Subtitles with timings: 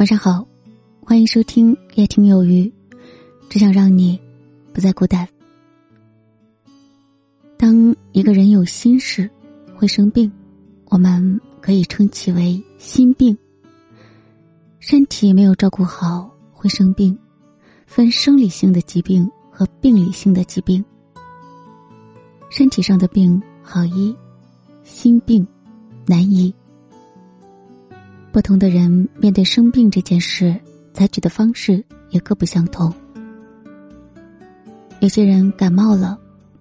[0.00, 0.42] 晚上好，
[1.04, 2.72] 欢迎收听夜听有余，
[3.50, 4.18] 只想让你
[4.72, 5.28] 不再孤单。
[7.58, 9.30] 当一个人有心事，
[9.76, 10.32] 会生病，
[10.86, 13.36] 我们可以称其为心病。
[14.78, 17.14] 身体没有照顾好会生病，
[17.84, 20.82] 分生理性的疾病和病理性的疾病。
[22.48, 24.16] 身体上的病好医，
[24.82, 25.46] 心病
[26.06, 26.54] 难医。
[28.32, 30.54] 不同的人面对生病这件事，
[30.92, 32.92] 采取的方式也各不相同。
[35.00, 36.18] 有些人感冒了，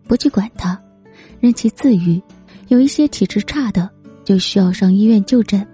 [0.08, 0.80] 不去管它，
[1.40, 2.20] 任其自愈；
[2.70, 3.88] 有一些体质差的，
[4.23, 5.66] 就需要上医院就诊。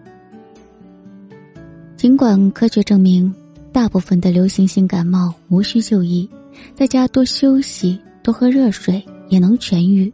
[1.96, 3.34] 尽管科学证明，
[3.72, 6.30] 大部分的流行性感冒无需就医，
[6.76, 10.12] 在家多休息、多喝热水也能痊愈，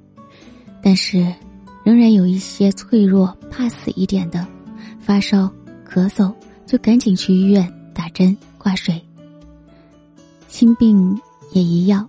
[0.84, 1.26] 但是，
[1.84, 4.46] 仍然有一些脆弱、怕死一点的，
[5.00, 5.52] 发烧。
[5.92, 6.34] 咳嗽
[6.66, 9.02] 就赶紧去医院打针挂水。
[10.48, 11.20] 心病
[11.52, 12.08] 也一样，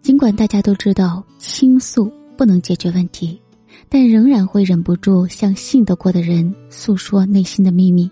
[0.00, 3.40] 尽管大家都知道倾诉不能解决问题，
[3.88, 8.08] 但仍然会忍不住向信得过的人诉说内心的秘密。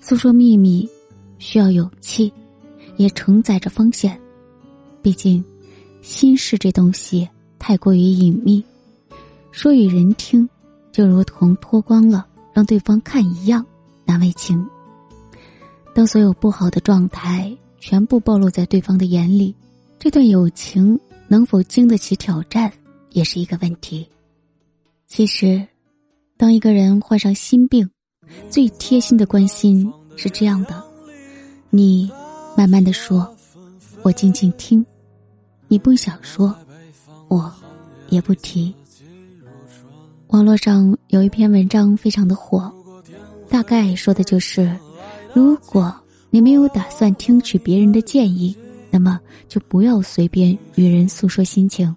[0.00, 0.88] 诉说秘密
[1.38, 2.32] 需要勇气，
[2.96, 4.18] 也承载着风险。
[5.02, 5.44] 毕竟，
[6.00, 8.64] 心事这东西太过于隐秘，
[9.50, 10.48] 说与人听，
[10.92, 12.26] 就如同脱光了。
[12.52, 13.64] 让对方看一样
[14.04, 14.64] 难为情。
[15.94, 19.54] 当所有不好的状态全部暴露在对方的眼里，
[19.98, 20.98] 这段友情
[21.28, 22.72] 能否经得起挑战，
[23.10, 24.06] 也是一个问题。
[25.06, 25.66] 其实，
[26.36, 27.90] 当一个人患上心病，
[28.48, 30.82] 最贴心的关心是这样的：
[31.70, 32.10] 你
[32.56, 33.28] 慢慢的说，
[34.02, 34.84] 我静静听；
[35.66, 36.54] 你不想说，
[37.28, 37.52] 我
[38.08, 38.72] 也不提。
[40.30, 42.72] 网络上有一篇文章非常的火，
[43.48, 44.72] 大概说的就是：
[45.34, 45.92] 如果
[46.30, 48.56] 你没有打算听取别人的建议，
[48.90, 51.94] 那么就不要随便与人诉说心情。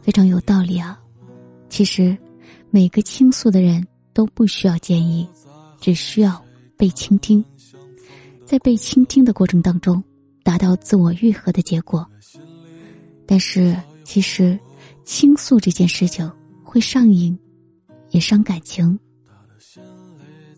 [0.00, 0.98] 非常有道理啊！
[1.68, 2.16] 其实，
[2.70, 5.28] 每个倾诉的人都不需要建议，
[5.78, 6.42] 只需要
[6.74, 7.44] 被倾听，
[8.46, 10.02] 在被倾听的过程当中，
[10.42, 12.06] 达到自我愈合的结果。
[13.26, 14.58] 但是，其实
[15.04, 16.30] 倾诉这件事情。
[16.76, 17.34] 会上瘾，
[18.10, 18.98] 也伤感情。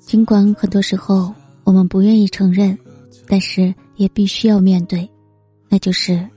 [0.00, 2.76] 尽管很多时候我们不愿意承认，
[3.28, 5.08] 但是也必须要面对，
[5.68, 6.28] 那就是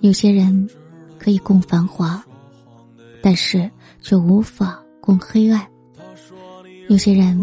[0.00, 0.68] 有些人
[1.18, 2.22] 可以共繁华，
[3.22, 3.70] 但是
[4.02, 5.62] 却无法共黑暗；
[6.90, 7.42] 有些人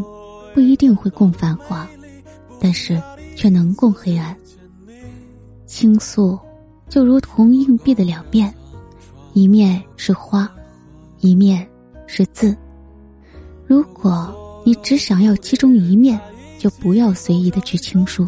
[0.54, 1.90] 不一定会共繁华，
[2.60, 3.02] 但是
[3.36, 4.38] 却能共黑暗。
[5.66, 6.38] 倾诉
[6.88, 8.54] 就如同硬币的两面，
[9.34, 10.48] 一面是花。
[11.24, 11.66] 一面
[12.06, 12.56] 是字，
[13.66, 16.20] 如果你只想要其中一面，
[16.60, 18.28] 就不要随意的去倾诉。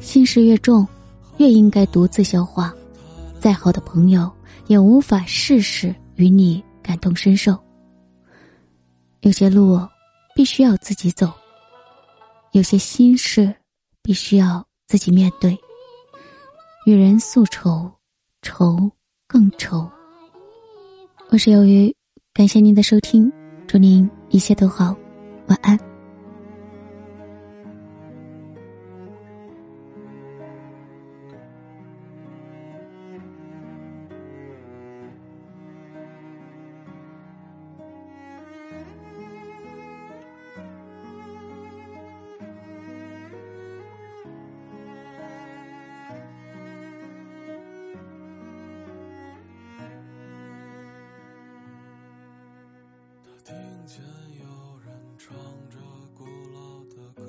[0.00, 0.86] 心事越重，
[1.36, 2.74] 越应该独自消化。
[3.38, 4.28] 再好的朋友，
[4.66, 7.56] 也无法事事与你感同身受。
[9.20, 9.78] 有些路
[10.34, 11.32] 必须要自己走，
[12.50, 13.54] 有些心事
[14.02, 15.56] 必须要自己面对。
[16.84, 17.88] 与人诉愁，
[18.42, 18.90] 愁
[19.28, 19.88] 更愁。
[21.30, 21.94] 我是鱿鱼，
[22.32, 23.30] 感谢您的收听，
[23.66, 24.96] 祝您一切都好，
[25.48, 25.87] 晚安。
[53.88, 54.04] 见
[54.38, 54.44] 有
[54.84, 55.34] 人唱
[55.70, 55.78] 着
[56.14, 57.24] 古老的歌，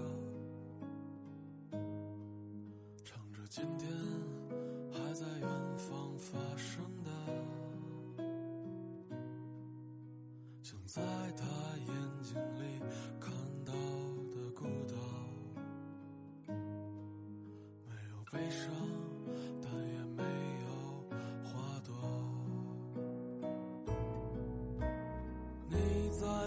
[3.05, 3.89] 唱着今天
[4.91, 7.09] 还在远方发生的，
[10.61, 11.01] 像在
[11.37, 11.45] 他
[11.77, 12.81] 眼睛里
[13.21, 13.33] 看
[13.63, 13.71] 到
[14.29, 14.97] 的孤岛，
[17.87, 18.69] 没有悲伤，